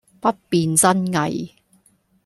[0.19, 1.51] 不辨真偽